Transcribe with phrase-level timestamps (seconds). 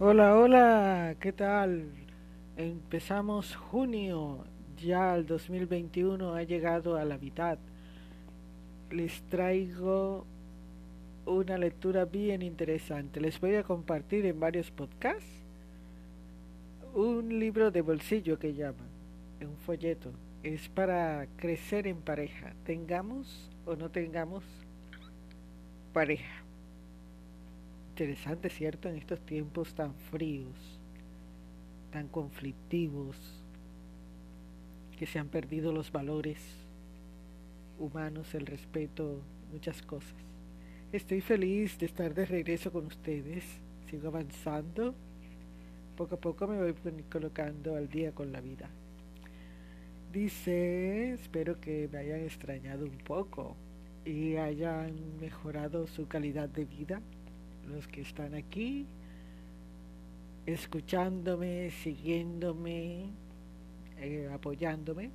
[0.00, 1.90] Hola, hola, ¿qué tal?
[2.56, 4.44] Empezamos junio,
[4.76, 7.58] ya el 2021 ha llegado a la mitad.
[8.92, 10.24] Les traigo
[11.26, 13.20] una lectura bien interesante.
[13.20, 15.42] Les voy a compartir en varios podcasts
[16.94, 18.86] un libro de bolsillo que llaman,
[19.40, 20.12] un folleto.
[20.44, 24.44] Es para crecer en pareja, tengamos o no tengamos
[25.92, 26.47] pareja.
[27.98, 28.88] Interesante, ¿cierto?
[28.88, 30.78] En estos tiempos tan fríos,
[31.90, 33.16] tan conflictivos,
[34.96, 36.38] que se han perdido los valores
[37.76, 40.14] humanos, el respeto, muchas cosas.
[40.92, 43.42] Estoy feliz de estar de regreso con ustedes.
[43.90, 44.94] Sigo avanzando.
[45.96, 46.74] Poco a poco me voy
[47.10, 48.70] colocando al día con la vida.
[50.12, 53.56] Dice, espero que me hayan extrañado un poco
[54.04, 57.02] y hayan mejorado su calidad de vida.
[57.70, 58.86] Los que están aquí,
[60.46, 63.10] escuchándome, siguiéndome,
[63.98, 65.10] eh, apoyándome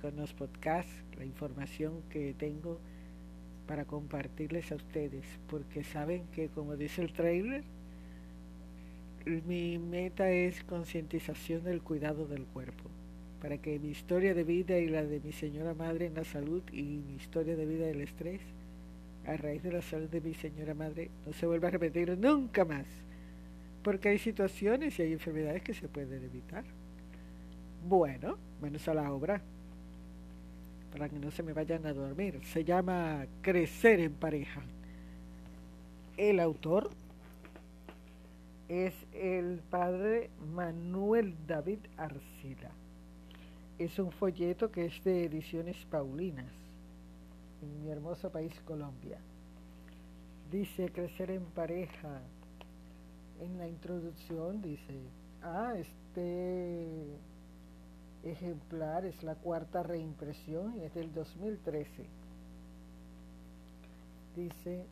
[0.00, 2.78] con los podcasts, la información que tengo
[3.66, 7.64] para compartirles a ustedes, porque saben que como dice el trailer,
[9.46, 12.90] mi meta es concientización del cuidado del cuerpo,
[13.40, 16.62] para que mi historia de vida y la de mi señora madre en la salud
[16.70, 18.42] y mi historia de vida del estrés,
[19.26, 22.64] a raíz de la salud de mi señora madre, no se vuelva a repetir nunca
[22.64, 22.86] más,
[23.82, 26.64] porque hay situaciones y hay enfermedades que se pueden evitar.
[27.86, 29.40] Bueno, menos a la obra
[30.94, 32.40] para que no se me vayan a dormir.
[32.44, 34.62] Se llama Crecer en pareja.
[36.16, 36.90] El autor
[38.68, 42.70] es el padre Manuel David Arcila.
[43.78, 46.52] Es un folleto que es de Ediciones Paulinas,
[47.64, 49.18] mi hermoso país Colombia.
[50.50, 52.20] Dice Crecer en pareja.
[53.40, 55.00] En la introducción dice,
[55.42, 57.18] ah, este
[58.24, 62.06] ejemplar, es la cuarta reimpresión y es del 2013.
[64.36, 64.86] Dice,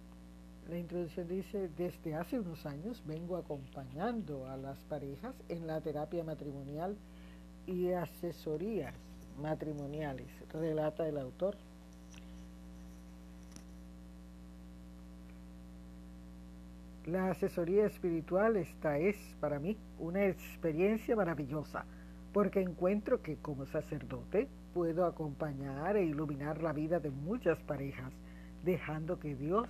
[0.69, 6.22] la introducción dice, desde hace unos años vengo acompañando a las parejas en la terapia
[6.22, 6.97] matrimonial
[7.66, 8.94] y asesorías
[9.41, 11.56] matrimoniales, relata el autor.
[17.07, 21.85] La asesoría espiritual esta es para mí una experiencia maravillosa
[22.33, 28.12] porque encuentro que como sacerdote puedo acompañar e iluminar la vida de muchas parejas,
[28.65, 29.69] dejando que Dios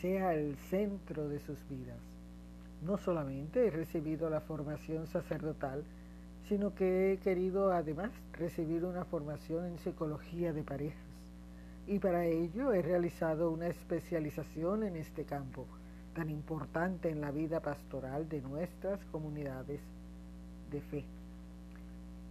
[0.00, 1.98] sea el centro de sus vidas.
[2.82, 5.82] No solamente he recibido la formación sacerdotal,
[6.46, 11.00] sino que he querido además recibir una formación en psicología de parejas.
[11.86, 15.66] Y para ello he realizado una especialización en este campo,
[16.14, 19.80] tan importante en la vida pastoral de nuestras comunidades
[20.70, 21.04] de fe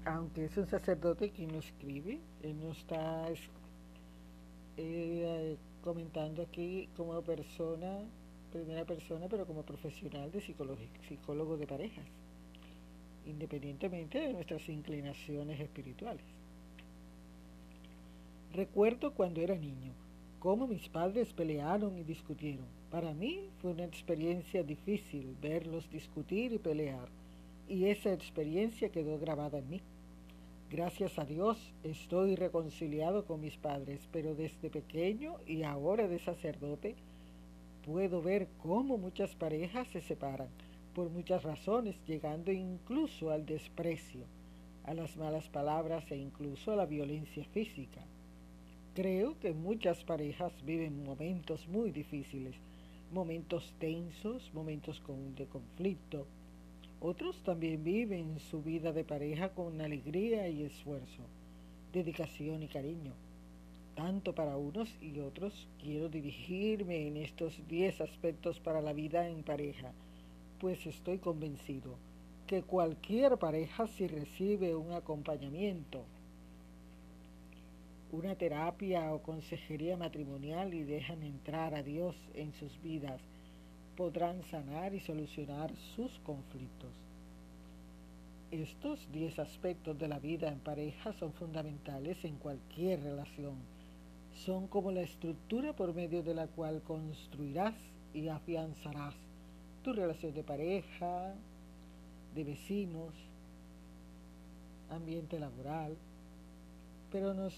[0.05, 3.25] aunque es un sacerdote quien lo escribe, él no está
[4.77, 7.99] eh, comentando aquí como persona,
[8.51, 12.05] primera persona, pero como profesional de psicólogo de parejas,
[13.25, 16.25] independientemente de nuestras inclinaciones espirituales.
[18.53, 19.93] Recuerdo cuando era niño,
[20.43, 22.65] cómo mis padres pelearon y discutieron.
[22.91, 27.07] Para mí fue una experiencia difícil verlos discutir y pelear,
[27.69, 29.81] y esa experiencia quedó grabada en mí.
[30.69, 36.97] Gracias a Dios estoy reconciliado con mis padres, pero desde pequeño y ahora de sacerdote
[37.85, 40.49] puedo ver cómo muchas parejas se separan
[40.93, 44.25] por muchas razones, llegando incluso al desprecio,
[44.83, 48.01] a las malas palabras e incluso a la violencia física.
[48.93, 52.53] Creo que muchas parejas viven momentos muy difíciles,
[53.11, 55.01] momentos tensos, momentos
[55.35, 56.27] de conflicto,
[56.99, 61.23] otros también viven su vida de pareja con alegría y esfuerzo,
[61.91, 63.13] dedicación y cariño.
[63.95, 69.41] Tanto para unos y otros quiero dirigirme en estos 10 aspectos para la vida en
[69.41, 69.91] pareja,
[70.59, 71.97] pues estoy convencido
[72.45, 76.05] que cualquier pareja si recibe un acompañamiento,
[78.13, 83.19] una terapia o consejería matrimonial y dejan entrar a Dios en sus vidas,
[83.97, 86.91] podrán sanar y solucionar sus conflictos.
[88.51, 93.55] Estos 10 aspectos de la vida en pareja son fundamentales en cualquier relación.
[94.45, 97.73] Son como la estructura por medio de la cual construirás
[98.13, 99.15] y afianzarás
[99.83, 101.33] tu relación de pareja,
[102.35, 103.15] de vecinos,
[104.91, 105.97] ambiente laboral,
[107.11, 107.55] pero nos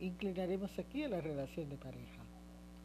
[0.00, 2.22] inclinaremos aquí a la relación de pareja.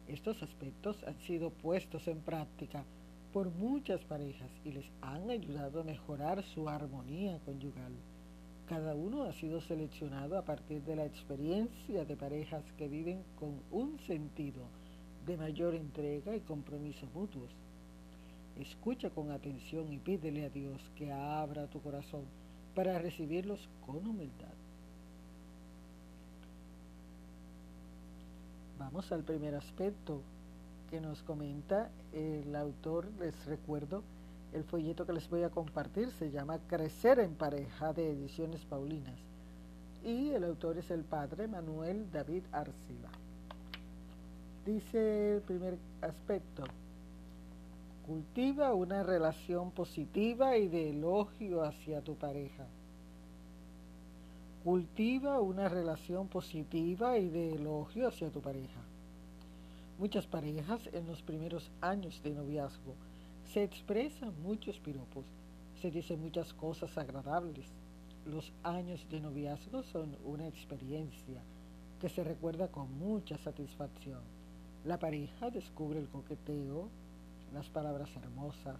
[0.08, 2.84] Estos aspectos han sido puestos en práctica
[3.32, 7.92] por muchas parejas y les han ayudado a mejorar su armonía conyugal.
[8.68, 13.60] Cada uno ha sido seleccionado a partir de la experiencia de parejas que viven con
[13.70, 14.62] un sentido
[15.26, 17.50] de mayor entrega y compromiso mutuos.
[18.58, 22.24] Escucha con atención y pídele a Dios que abra tu corazón
[22.74, 24.54] para recibirlos con humildad.
[28.82, 30.22] Vamos al primer aspecto
[30.90, 34.02] que nos comenta el autor, les recuerdo,
[34.52, 39.20] el folleto que les voy a compartir se llama Crecer en pareja de Ediciones Paulinas
[40.04, 43.10] y el autor es el padre Manuel David Arcila.
[44.66, 46.64] Dice el primer aspecto,
[48.04, 52.66] cultiva una relación positiva y de elogio hacia tu pareja.
[54.64, 58.80] Cultiva una relación positiva y de elogio hacia tu pareja.
[59.98, 62.94] Muchas parejas en los primeros años de noviazgo
[63.52, 65.24] se expresan muchos piropos,
[65.80, 67.66] se dicen muchas cosas agradables.
[68.24, 71.42] Los años de noviazgo son una experiencia
[72.00, 74.20] que se recuerda con mucha satisfacción.
[74.84, 76.88] La pareja descubre el coqueteo,
[77.52, 78.76] las palabras hermosas,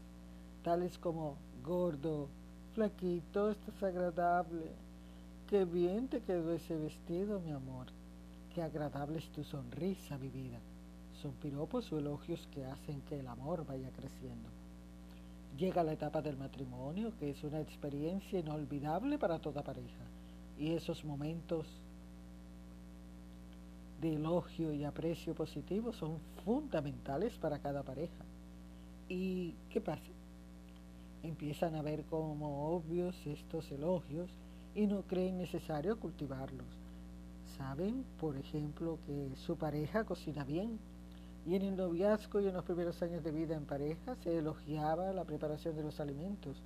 [0.63, 2.29] tales como gordo,
[2.73, 4.71] flaquito, estás agradable,
[5.53, 7.89] Qué bien te quedó ese vestido, mi amor.
[8.55, 10.59] Qué agradable es tu sonrisa, mi vida.
[11.21, 14.49] Son piropos o elogios que hacen que el amor vaya creciendo.
[15.59, 20.05] Llega la etapa del matrimonio, que es una experiencia inolvidable para toda pareja.
[20.59, 21.67] Y esos momentos
[24.01, 26.17] de elogio y aprecio positivo son
[26.47, 28.25] fundamentales para cada pareja.
[29.07, 30.13] ¿Y qué pasa?
[31.23, 34.31] Empiezan a ver como obvios estos elogios
[34.75, 36.67] y no creen necesario cultivarlos.
[37.57, 40.79] Saben, por ejemplo, que su pareja cocina bien
[41.47, 45.13] y en el noviazgo y en los primeros años de vida en pareja se elogiaba
[45.13, 46.57] la preparación de los alimentos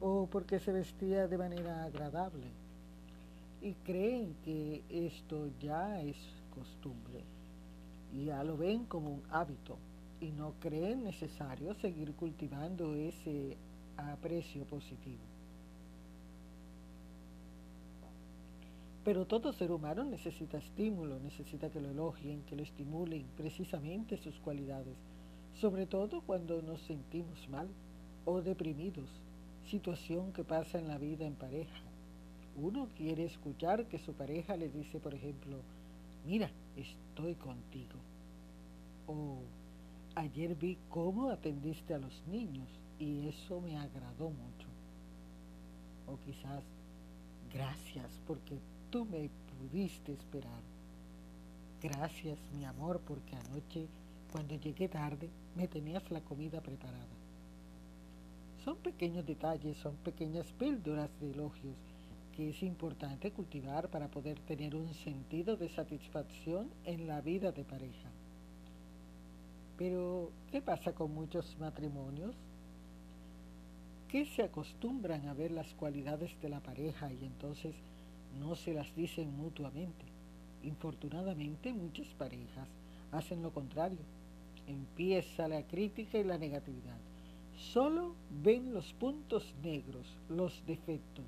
[0.00, 2.46] o porque se vestía de manera agradable
[3.62, 6.16] y creen que esto ya es
[6.54, 7.24] costumbre
[8.14, 9.76] ya lo ven como un hábito
[10.20, 13.56] y no creen necesario seguir cultivando ese
[13.96, 15.27] aprecio positivo.
[19.08, 24.38] Pero todo ser humano necesita estímulo, necesita que lo elogien, que lo estimulen precisamente sus
[24.40, 24.98] cualidades,
[25.54, 27.68] sobre todo cuando nos sentimos mal
[28.26, 29.08] o deprimidos,
[29.64, 31.80] situación que pasa en la vida en pareja.
[32.54, 35.56] Uno quiere escuchar que su pareja le dice, por ejemplo,
[36.26, 37.98] mira, estoy contigo.
[39.06, 39.38] O
[40.16, 42.68] ayer vi cómo atendiste a los niños
[42.98, 44.68] y eso me agradó mucho.
[46.06, 46.62] O quizás,
[47.50, 48.58] gracias porque
[48.90, 50.62] tú me pudiste esperar.
[51.82, 53.86] Gracias, mi amor, porque anoche,
[54.32, 57.16] cuando llegué tarde, me tenías la comida preparada.
[58.64, 61.76] Son pequeños detalles, son pequeñas píldoras de elogios
[62.38, 67.64] que es importante cultivar para poder tener un sentido de satisfacción en la vida de
[67.64, 68.10] pareja.
[69.76, 72.36] Pero, ¿qué pasa con muchos matrimonios?
[74.08, 77.74] Que se acostumbran a ver las cualidades de la pareja y entonces
[78.38, 80.04] no se las dicen mutuamente.
[80.62, 82.68] Infortunadamente muchas parejas
[83.12, 83.98] hacen lo contrario.
[84.66, 86.98] Empieza la crítica y la negatividad.
[87.56, 91.24] Solo ven los puntos negros, los defectos.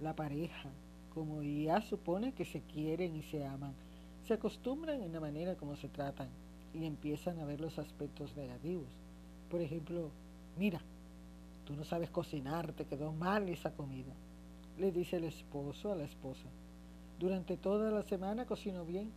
[0.00, 0.70] La pareja,
[1.14, 3.72] como ya supone que se quieren y se aman,
[4.26, 6.28] se acostumbran en la manera como se tratan
[6.74, 8.86] y empiezan a ver los aspectos negativos.
[9.50, 10.10] Por ejemplo,
[10.58, 10.80] mira,
[11.64, 14.12] tú no sabes cocinar, te quedó mal esa comida
[14.78, 16.48] le dice el esposo a la esposa.
[17.18, 19.10] Durante toda la semana cocinó bien,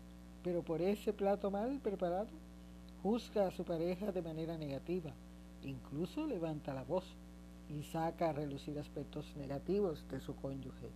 [0.43, 2.29] pero por ese plato mal preparado,
[3.03, 5.11] juzga a su pareja de manera negativa,
[5.63, 7.05] incluso levanta la voz
[7.69, 10.89] y saca a relucir aspectos negativos de su cónyuge.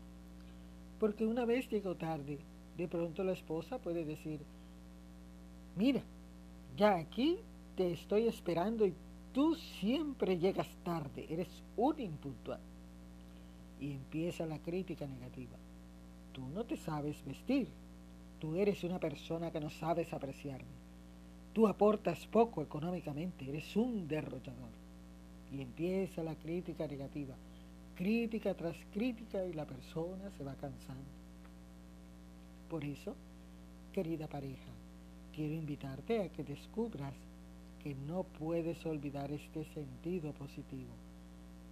[0.99, 2.39] Porque una vez llegó tarde,
[2.77, 4.41] de pronto la esposa puede decir,
[5.75, 6.01] mira,
[6.75, 7.39] ya aquí
[7.75, 8.95] te estoy esperando y
[9.31, 12.59] tú siempre llegas tarde, eres un impuntual
[13.79, 15.57] y empieza la crítica negativa.
[16.33, 17.67] Tú no te sabes vestir.
[18.39, 20.85] Tú eres una persona que no sabes apreciarme.
[21.53, 23.47] Tú aportas poco económicamente.
[23.47, 24.71] Eres un derrochador.
[25.51, 27.35] Y empieza la crítica negativa.
[27.95, 31.03] Crítica tras crítica y la persona se va cansando.
[32.69, 33.15] Por eso,
[33.93, 34.71] querida pareja,
[35.33, 37.13] quiero invitarte a que descubras
[37.81, 40.91] que no puedes olvidar este sentido positivo.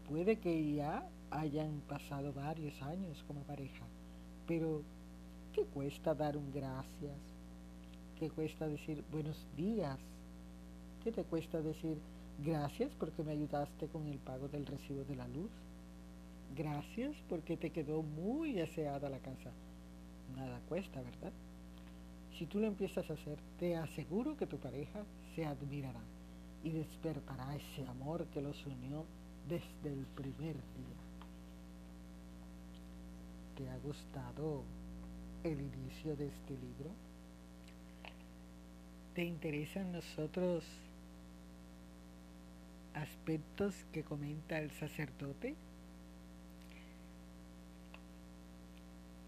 [0.08, 3.86] Puede que ya hayan pasado varios años como pareja,
[4.48, 4.84] pero
[5.54, 7.18] ¿qué cuesta dar un gracias?
[8.20, 10.00] ¿Qué cuesta decir buenos días?
[11.04, 11.98] ¿Qué te cuesta decir
[12.40, 15.52] Gracias porque me ayudaste con el pago del recibo de la luz.
[16.56, 19.52] Gracias porque te quedó muy aseada la casa.
[20.36, 21.32] Nada cuesta, ¿verdad?
[22.38, 25.06] Si tú lo empiezas a hacer, te aseguro que tu pareja
[25.36, 26.02] se admirará
[26.64, 29.06] y despertará ese amor que los unió
[29.48, 31.04] desde el primer día.
[33.56, 34.64] ¿Te ha gustado
[35.44, 36.92] el inicio de este libro?
[39.14, 40.64] ¿Te interesan los otros
[42.96, 45.56] aspectos que comenta el sacerdote?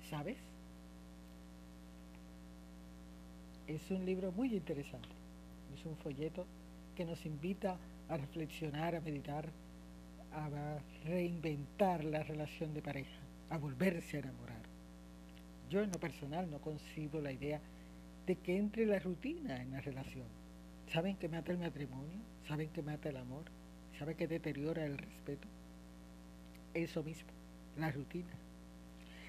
[0.10, 0.38] ¿Sabes?
[3.68, 5.10] Es un libro muy interesante.
[5.76, 6.46] Es un folleto
[6.96, 9.50] que nos invita a reflexionar, a meditar,
[10.36, 14.62] a reinventar la relación de pareja, a volverse a enamorar.
[15.70, 17.62] Yo en lo personal no concibo la idea
[18.26, 20.28] de que entre la rutina en la relación.
[20.92, 22.20] ¿Saben que mata el matrimonio?
[22.48, 23.46] ¿Saben que mata el amor?
[23.98, 25.48] ¿Saben que deteriora el respeto?
[26.74, 27.30] Eso mismo,
[27.78, 28.34] la rutina.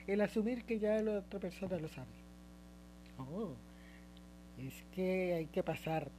[0.06, 2.08] El asumir que ya la otra persona lo sabe.
[3.18, 3.54] Oh,
[4.58, 6.10] es que hay que pasar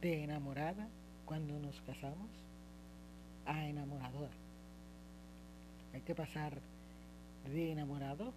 [0.00, 0.88] de enamorada
[1.24, 2.47] cuando nos casamos
[3.48, 4.30] a enamoradora.
[5.94, 6.52] Hay que pasar
[7.50, 8.32] de enamorado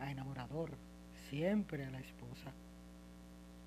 [0.00, 0.70] a enamorador,
[1.28, 2.52] siempre a la esposa,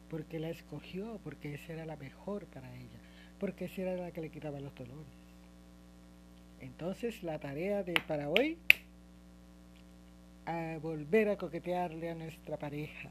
[0.10, 3.00] porque la escogió, porque esa era la mejor para ella,
[3.40, 5.14] porque esa era la que le quitaba los dolores.
[6.60, 8.58] Entonces la tarea de para hoy,
[10.46, 13.10] a volver a coquetearle a nuestra pareja.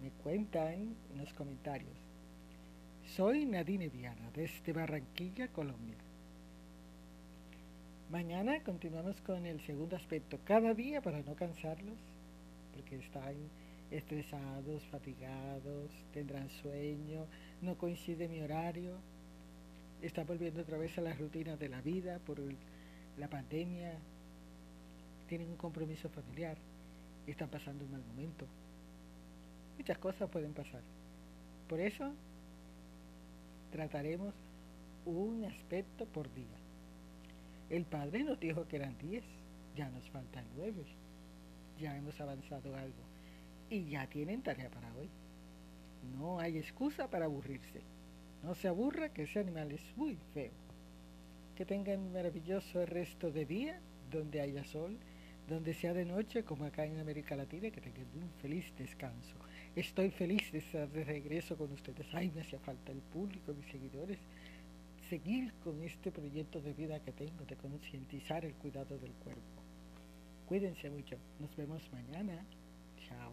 [0.00, 1.96] Me cuentan en los comentarios.
[3.04, 5.96] Soy Nadine Viana, desde Barranquilla, Colombia.
[8.10, 10.40] Mañana continuamos con el segundo aspecto.
[10.44, 11.96] Cada día para no cansarlos,
[12.74, 13.36] porque están
[13.92, 17.26] estresados, fatigados, tendrán sueño,
[17.62, 18.96] no coincide mi horario,
[20.02, 22.40] están volviendo otra vez a la rutina de la vida por
[23.16, 23.92] la pandemia,
[25.28, 26.56] tienen un compromiso familiar,
[27.28, 28.44] están pasando un mal momento.
[29.78, 30.82] Muchas cosas pueden pasar.
[31.68, 32.12] Por eso
[33.70, 34.34] trataremos
[35.06, 36.69] un aspecto por día.
[37.70, 39.24] El Padre nos dijo que eran diez,
[39.76, 40.84] ya nos faltan nueve,
[41.78, 43.02] ya hemos avanzado algo
[43.70, 45.08] y ya tienen tarea para hoy.
[46.18, 47.80] No hay excusa para aburrirse.
[48.42, 50.50] No se aburra que ese animal es muy feo.
[51.54, 54.98] Que tengan un maravilloso resto de día donde haya sol,
[55.48, 59.36] donde sea de noche como acá en América Latina, que tengan un feliz descanso.
[59.76, 62.06] Estoy feliz de estar de regreso con ustedes.
[62.12, 64.18] Ay, me hacía falta el público, mis seguidores.
[65.10, 69.60] Seguir con este proyecto de vida que tengo, de concientizar el cuidado del cuerpo.
[70.46, 71.16] Cuídense mucho.
[71.40, 72.46] Nos vemos mañana.
[73.08, 73.32] Ciao.